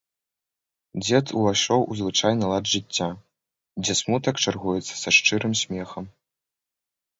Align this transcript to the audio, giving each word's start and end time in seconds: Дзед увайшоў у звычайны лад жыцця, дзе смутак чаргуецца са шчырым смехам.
Дзед 1.03 1.25
увайшоў 1.41 1.79
у 1.91 1.97
звычайны 1.99 2.45
лад 2.53 2.65
жыцця, 2.73 3.09
дзе 3.83 3.93
смутак 4.01 4.35
чаргуецца 4.47 4.93
са 5.05 5.09
шчырым 5.21 5.53
смехам. 5.63 6.05